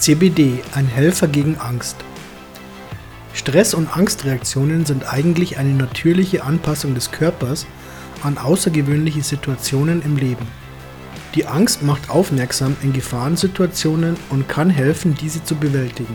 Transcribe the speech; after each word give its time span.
CBD, 0.00 0.62
ein 0.72 0.86
Helfer 0.86 1.28
gegen 1.28 1.56
Angst. 1.58 1.96
Stress- 3.34 3.74
und 3.74 3.94
Angstreaktionen 3.94 4.86
sind 4.86 5.12
eigentlich 5.12 5.58
eine 5.58 5.74
natürliche 5.74 6.42
Anpassung 6.42 6.94
des 6.94 7.10
Körpers 7.10 7.66
an 8.22 8.38
außergewöhnliche 8.38 9.22
Situationen 9.22 10.00
im 10.00 10.16
Leben. 10.16 10.46
Die 11.34 11.44
Angst 11.44 11.82
macht 11.82 12.08
aufmerksam 12.08 12.78
in 12.82 12.94
Gefahrensituationen 12.94 14.16
und 14.30 14.48
kann 14.48 14.70
helfen, 14.70 15.14
diese 15.20 15.44
zu 15.44 15.54
bewältigen. 15.54 16.14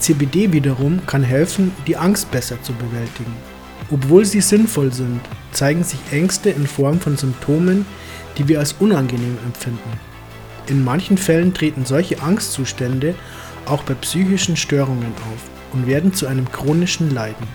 CBD 0.00 0.52
wiederum 0.52 1.06
kann 1.06 1.22
helfen, 1.22 1.70
die 1.86 1.96
Angst 1.96 2.32
besser 2.32 2.60
zu 2.60 2.72
bewältigen. 2.72 3.36
Obwohl 3.92 4.24
sie 4.24 4.40
sinnvoll 4.40 4.92
sind, 4.92 5.20
zeigen 5.52 5.84
sich 5.84 6.00
Ängste 6.10 6.50
in 6.50 6.66
Form 6.66 6.98
von 6.98 7.16
Symptomen, 7.16 7.86
die 8.36 8.48
wir 8.48 8.58
als 8.58 8.72
unangenehm 8.80 9.38
empfinden. 9.44 10.10
In 10.66 10.84
manchen 10.84 11.18
Fällen 11.18 11.54
treten 11.54 11.84
solche 11.84 12.22
Angstzustände 12.22 13.14
auch 13.66 13.82
bei 13.82 13.94
psychischen 13.94 14.56
Störungen 14.56 15.12
auf 15.32 15.72
und 15.72 15.86
werden 15.86 16.12
zu 16.14 16.26
einem 16.26 16.50
chronischen 16.50 17.14
Leiden. 17.14 17.46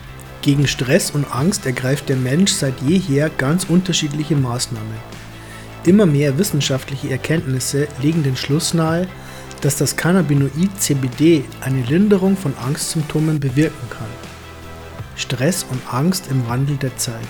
Gegen 0.42 0.68
Stress 0.68 1.12
und 1.12 1.26
Angst 1.34 1.66
ergreift 1.66 2.10
der 2.10 2.18
Mensch 2.18 2.52
seit 2.52 2.80
jeher 2.82 3.30
ganz 3.30 3.66
unterschiedliche 3.66 4.36
Maßnahmen. 4.36 5.16
Immer 5.86 6.06
mehr 6.06 6.38
wissenschaftliche 6.38 7.10
Erkenntnisse 7.10 7.88
legen 8.02 8.24
den 8.24 8.36
Schluss 8.36 8.74
nahe, 8.74 9.08
dass 9.62 9.78
das 9.78 9.96
Cannabinoid 9.96 10.80
CBD 10.80 11.44
eine 11.62 11.82
Linderung 11.84 12.38
von 12.38 12.54
Angstsymptomen 12.58 13.40
bewirken 13.40 13.90
kann. 13.90 14.08
Stress 15.16 15.66
und 15.70 15.82
Angst 15.92 16.26
im 16.30 16.48
Wandel 16.48 16.78
der 16.78 16.96
Zeit. 16.98 17.28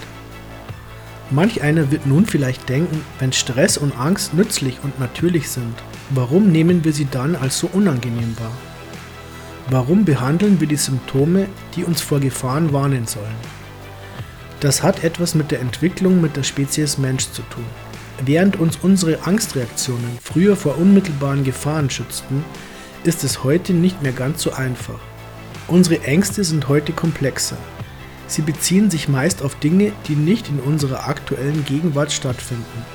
Manch 1.32 1.62
einer 1.64 1.90
wird 1.92 2.06
nun 2.06 2.26
vielleicht 2.26 2.70
denken, 2.70 3.02
wenn 3.20 3.34
Stress 3.34 3.78
und 3.78 3.98
Angst 3.98 4.36
nützlich 4.36 4.78
und 4.84 5.00
natürlich 5.00 5.50
sind, 5.50 5.74
warum 6.12 6.52
nehmen 6.52 6.84
wir 6.84 6.94
sie 6.94 7.08
dann 7.10 7.36
als 7.36 7.58
so 7.58 7.68
unangenehm 7.74 8.36
wahr? 8.40 8.52
Warum 9.72 10.06
behandeln 10.06 10.60
wir 10.60 10.68
die 10.68 10.76
Symptome, 10.76 11.48
die 11.76 11.84
uns 11.84 12.02
vor 12.02 12.20
Gefahren 12.20 12.72
warnen 12.72 13.08
sollen? 13.08 13.26
Das 14.60 14.84
hat 14.84 15.04
etwas 15.04 15.34
mit 15.34 15.50
der 15.50 15.62
Entwicklung 15.62 16.22
mit 16.22 16.36
der 16.36 16.44
Spezies 16.44 17.00
Mensch 17.00 17.32
zu 17.32 17.42
tun. 17.44 17.66
Während 18.24 18.60
uns 18.60 18.78
unsere 18.78 19.24
Angstreaktionen 19.24 20.20
früher 20.22 20.56
vor 20.56 20.78
unmittelbaren 20.78 21.44
Gefahren 21.44 21.90
schützten, 21.90 22.46
ist 23.04 23.24
es 23.24 23.44
heute 23.44 23.74
nicht 23.74 24.02
mehr 24.04 24.12
ganz 24.12 24.44
so 24.44 24.54
einfach. 24.54 25.00
Unsere 25.68 26.04
Ängste 26.04 26.44
sind 26.44 26.68
heute 26.68 26.94
komplexer. 26.94 27.58
Sie 28.28 28.42
beziehen 28.42 28.90
sich 28.90 29.08
meist 29.08 29.44
auf 29.44 29.56
Dinge, 29.56 29.92
die 30.08 30.16
nicht 30.16 30.50
in 30.50 30.60
unserer 30.60 31.08
aktuellen 31.08 31.64
Gegenwart 31.66 32.12
stattfinden. 32.12 32.86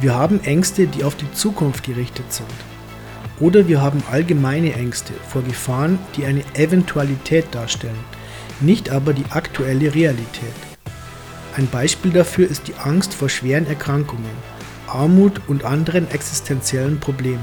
Wir 0.00 0.14
haben 0.14 0.40
Ängste, 0.44 0.86
die 0.86 1.04
auf 1.04 1.16
die 1.16 1.30
Zukunft 1.32 1.84
gerichtet 1.84 2.32
sind. 2.32 2.48
Oder 3.40 3.68
wir 3.68 3.80
haben 3.80 4.02
allgemeine 4.10 4.72
Ängste 4.74 5.12
vor 5.28 5.42
Gefahren, 5.42 5.98
die 6.16 6.24
eine 6.24 6.42
Eventualität 6.54 7.46
darstellen, 7.52 7.98
nicht 8.60 8.90
aber 8.90 9.12
die 9.12 9.24
aktuelle 9.30 9.94
Realität. 9.94 10.54
Ein 11.56 11.66
Beispiel 11.66 12.12
dafür 12.12 12.48
ist 12.48 12.68
die 12.68 12.74
Angst 12.74 13.12
vor 13.12 13.28
schweren 13.28 13.66
Erkrankungen, 13.66 14.30
Armut 14.86 15.40
und 15.48 15.64
anderen 15.64 16.10
existenziellen 16.10 17.00
Problemen. 17.00 17.40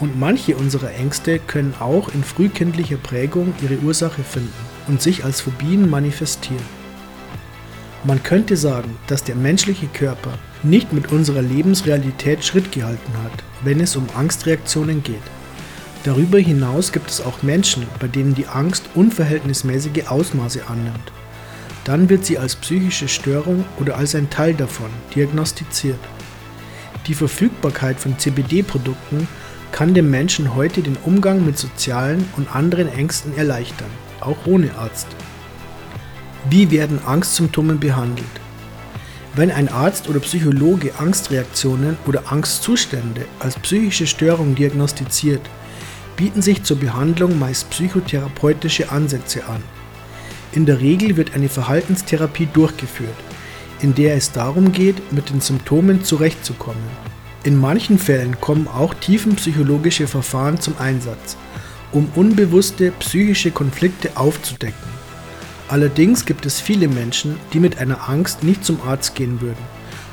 Und 0.00 0.18
manche 0.18 0.56
unserer 0.56 0.92
Ängste 0.94 1.38
können 1.38 1.74
auch 1.80 2.08
in 2.08 2.24
frühkindlicher 2.24 2.96
Prägung 2.96 3.54
ihre 3.62 3.78
Ursache 3.78 4.22
finden 4.22 4.77
und 4.88 5.00
sich 5.00 5.24
als 5.24 5.40
Phobien 5.40 5.88
manifestieren. 5.88 6.64
Man 8.04 8.22
könnte 8.22 8.56
sagen, 8.56 8.96
dass 9.06 9.24
der 9.24 9.34
menschliche 9.34 9.86
Körper 9.86 10.38
nicht 10.62 10.92
mit 10.92 11.12
unserer 11.12 11.42
Lebensrealität 11.42 12.44
Schritt 12.44 12.72
gehalten 12.72 13.12
hat, 13.24 13.44
wenn 13.62 13.80
es 13.80 13.96
um 13.96 14.06
Angstreaktionen 14.14 15.02
geht. 15.02 15.22
Darüber 16.04 16.38
hinaus 16.38 16.92
gibt 16.92 17.10
es 17.10 17.20
auch 17.20 17.42
Menschen, 17.42 17.86
bei 17.98 18.06
denen 18.06 18.34
die 18.34 18.46
Angst 18.46 18.84
unverhältnismäßige 18.94 20.06
Ausmaße 20.06 20.66
annimmt. 20.68 21.12
Dann 21.84 22.08
wird 22.08 22.24
sie 22.24 22.38
als 22.38 22.56
psychische 22.56 23.08
Störung 23.08 23.64
oder 23.78 23.96
als 23.96 24.14
ein 24.14 24.30
Teil 24.30 24.54
davon 24.54 24.90
diagnostiziert. 25.14 25.98
Die 27.06 27.14
Verfügbarkeit 27.14 27.98
von 27.98 28.18
CBD-Produkten 28.18 29.26
kann 29.72 29.94
dem 29.94 30.10
Menschen 30.10 30.54
heute 30.54 30.82
den 30.82 30.96
Umgang 31.04 31.44
mit 31.44 31.58
sozialen 31.58 32.24
und 32.36 32.54
anderen 32.54 32.88
Ängsten 32.88 33.36
erleichtern, 33.36 33.90
auch 34.20 34.46
ohne 34.46 34.74
Arzt. 34.76 35.06
Wie 36.50 36.70
werden 36.70 37.00
Angstsymptome 37.04 37.74
behandelt? 37.74 38.26
Wenn 39.34 39.50
ein 39.50 39.68
Arzt 39.68 40.08
oder 40.08 40.20
Psychologe 40.20 40.92
Angstreaktionen 40.98 41.96
oder 42.06 42.32
Angstzustände 42.32 43.24
als 43.38 43.58
psychische 43.58 44.06
Störung 44.06 44.54
diagnostiziert, 44.54 45.42
bieten 46.16 46.42
sich 46.42 46.64
zur 46.64 46.78
Behandlung 46.78 47.38
meist 47.38 47.70
psychotherapeutische 47.70 48.90
Ansätze 48.90 49.46
an. 49.46 49.62
In 50.52 50.66
der 50.66 50.80
Regel 50.80 51.16
wird 51.16 51.34
eine 51.34 51.48
Verhaltenstherapie 51.48 52.48
durchgeführt, 52.52 53.14
in 53.80 53.94
der 53.94 54.16
es 54.16 54.32
darum 54.32 54.72
geht, 54.72 55.12
mit 55.12 55.30
den 55.30 55.40
Symptomen 55.40 56.02
zurechtzukommen. 56.02 56.82
In 57.44 57.56
manchen 57.56 57.98
Fällen 57.98 58.40
kommen 58.40 58.66
auch 58.66 58.94
tiefenpsychologische 58.94 60.08
Verfahren 60.08 60.60
zum 60.60 60.76
Einsatz, 60.78 61.36
um 61.92 62.10
unbewusste 62.14 62.92
psychische 62.98 63.50
Konflikte 63.50 64.16
aufzudecken. 64.16 64.98
Allerdings 65.68 66.24
gibt 66.24 66.46
es 66.46 66.60
viele 66.60 66.88
Menschen, 66.88 67.36
die 67.52 67.60
mit 67.60 67.78
einer 67.78 68.08
Angst 68.08 68.42
nicht 68.42 68.64
zum 68.64 68.80
Arzt 68.82 69.14
gehen 69.14 69.40
würden. 69.40 69.62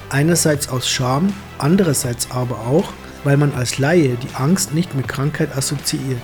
Einerseits 0.09 0.69
aus 0.69 0.89
Scham, 0.89 1.31
andererseits 1.57 2.29
aber 2.31 2.59
auch, 2.59 2.91
weil 3.23 3.37
man 3.37 3.53
als 3.53 3.77
Laie 3.79 4.17
die 4.21 4.35
Angst 4.35 4.73
nicht 4.73 4.95
mit 4.95 5.07
Krankheit 5.07 5.57
assoziiert. 5.57 6.21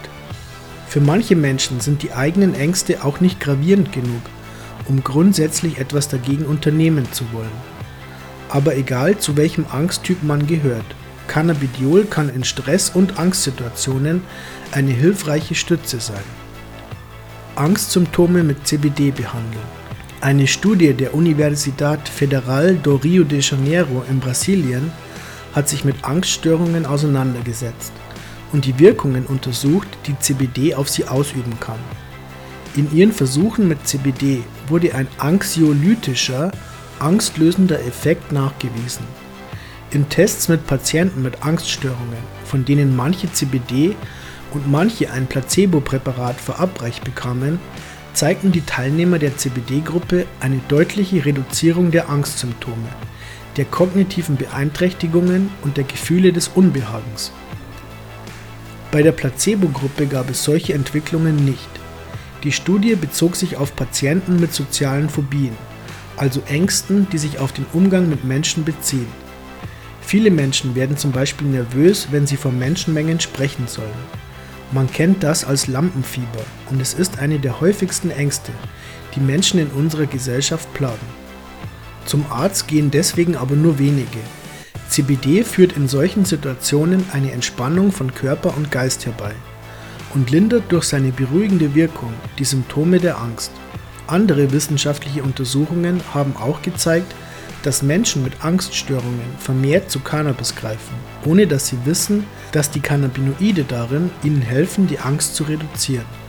Für 0.87 0.99
manche 0.99 1.35
Menschen 1.35 1.79
sind 1.79 2.03
die 2.03 2.11
eigenen 2.11 2.53
Ängste 2.53 3.03
auch 3.03 3.21
nicht 3.21 3.39
gravierend 3.39 3.93
genug, 3.93 4.21
um 4.87 5.03
grundsätzlich 5.03 5.79
etwas 5.79 6.09
dagegen 6.09 6.45
unternehmen 6.45 7.11
zu 7.11 7.23
wollen. 7.31 7.49
Aber 8.49 8.75
egal 8.75 9.17
zu 9.17 9.37
welchem 9.37 9.65
Angsttyp 9.71 10.21
man 10.23 10.45
gehört, 10.45 10.85
Cannabidiol 11.27 12.05
kann 12.05 12.29
in 12.29 12.43
Stress- 12.43 12.89
und 12.89 13.19
Angstsituationen 13.19 14.21
eine 14.71 14.91
hilfreiche 14.91 15.55
Stütze 15.55 15.99
sein. 15.99 16.23
Angstsymptome 17.55 18.43
mit 18.43 18.65
CBD 18.65 19.11
behandeln. 19.11 19.81
Eine 20.21 20.47
Studie 20.47 20.93
der 20.93 21.13
Universidad 21.13 22.07
Federal 22.07 22.75
do 22.75 22.95
Rio 22.95 23.23
de 23.23 23.39
Janeiro 23.41 24.03
in 24.09 24.19
Brasilien 24.19 24.91
hat 25.53 25.67
sich 25.67 25.83
mit 25.83 26.03
Angststörungen 26.03 26.85
auseinandergesetzt 26.85 27.91
und 28.53 28.65
die 28.65 28.77
Wirkungen 28.79 29.25
untersucht, 29.25 29.87
die 30.07 30.17
CBD 30.19 30.75
auf 30.75 30.89
sie 30.89 31.07
ausüben 31.07 31.59
kann. 31.59 31.79
In 32.75 32.93
ihren 32.95 33.11
Versuchen 33.11 33.67
mit 33.67 33.85
CBD 33.85 34.43
wurde 34.67 34.95
ein 34.95 35.07
anxiolytischer, 35.17 36.51
angstlösender 36.99 37.79
Effekt 37.81 38.31
nachgewiesen. 38.31 39.05
In 39.93 40.07
Tests 40.07 40.47
mit 40.47 40.67
Patienten 40.67 41.21
mit 41.21 41.43
Angststörungen, 41.43 42.17
von 42.45 42.63
denen 42.63 42.95
manche 42.95 43.29
CBD 43.29 43.93
und 44.53 44.71
manche 44.71 45.11
ein 45.11 45.27
Placebo-Präparat 45.27 46.39
verabreicht 46.39 47.03
bekamen, 47.03 47.59
zeigten 48.13 48.53
die 48.53 48.61
Teilnehmer 48.61 49.19
der 49.19 49.35
CBD-Gruppe 49.35 50.27
eine 50.39 50.61
deutliche 50.69 51.25
Reduzierung 51.25 51.91
der 51.91 52.09
Angstsymptome, 52.09 52.87
der 53.57 53.65
kognitiven 53.65 54.37
Beeinträchtigungen 54.37 55.49
und 55.61 55.75
der 55.75 55.83
Gefühle 55.83 56.31
des 56.31 56.47
Unbehagens. 56.47 57.33
Bei 58.91 59.03
der 59.03 59.11
Placebo-Gruppe 59.11 60.07
gab 60.07 60.29
es 60.29 60.45
solche 60.45 60.73
Entwicklungen 60.73 61.43
nicht. 61.43 61.69
Die 62.45 62.53
Studie 62.53 62.95
bezog 62.95 63.35
sich 63.35 63.57
auf 63.57 63.75
Patienten 63.75 64.39
mit 64.39 64.53
sozialen 64.53 65.09
Phobien, 65.09 65.57
also 66.15 66.41
Ängsten, 66.47 67.07
die 67.11 67.17
sich 67.17 67.39
auf 67.39 67.51
den 67.51 67.65
Umgang 67.73 68.07
mit 68.07 68.23
Menschen 68.23 68.63
beziehen. 68.63 69.30
Viele 70.01 70.31
Menschen 70.31 70.75
werden 70.75 70.97
zum 70.97 71.11
Beispiel 71.11 71.47
nervös, 71.47 72.07
wenn 72.11 72.27
sie 72.27 72.37
vor 72.37 72.51
Menschenmengen 72.51 73.19
sprechen 73.19 73.67
sollen. 73.67 73.89
Man 74.71 74.91
kennt 74.91 75.23
das 75.23 75.43
als 75.43 75.67
Lampenfieber 75.67 76.45
und 76.69 76.81
es 76.81 76.93
ist 76.93 77.19
eine 77.19 77.39
der 77.39 77.59
häufigsten 77.61 78.09
Ängste, 78.09 78.51
die 79.15 79.19
Menschen 79.19 79.59
in 79.59 79.67
unserer 79.67 80.05
Gesellschaft 80.05 80.73
plagen. 80.73 81.05
Zum 82.05 82.25
Arzt 82.29 82.67
gehen 82.67 82.89
deswegen 82.89 83.35
aber 83.35 83.55
nur 83.55 83.79
wenige. 83.79 84.19
CBD 84.89 85.43
führt 85.43 85.77
in 85.77 85.87
solchen 85.87 86.25
Situationen 86.25 87.05
eine 87.13 87.31
Entspannung 87.31 87.91
von 87.91 88.13
Körper 88.13 88.55
und 88.57 88.71
Geist 88.71 89.05
herbei 89.05 89.33
und 90.13 90.31
lindert 90.31 90.63
durch 90.69 90.85
seine 90.85 91.11
beruhigende 91.11 91.75
Wirkung 91.75 92.13
die 92.39 92.45
Symptome 92.45 92.99
der 92.99 93.17
Angst. 93.17 93.51
Andere 94.07 94.51
wissenschaftliche 94.51 95.23
Untersuchungen 95.23 96.01
haben 96.13 96.35
auch 96.35 96.61
gezeigt, 96.61 97.13
dass 97.63 97.81
Menschen 97.81 98.23
mit 98.23 98.43
Angststörungen 98.43 99.21
vermehrt 99.39 99.89
zu 99.91 99.99
Cannabis 99.99 100.55
greifen, 100.55 100.95
ohne 101.25 101.47
dass 101.47 101.67
sie 101.67 101.77
wissen, 101.85 102.25
dass 102.51 102.71
die 102.71 102.79
Cannabinoide 102.79 103.63
darin 103.63 104.09
ihnen 104.23 104.41
helfen, 104.41 104.87
die 104.87 104.99
Angst 104.99 105.35
zu 105.35 105.43
reduzieren. 105.43 106.20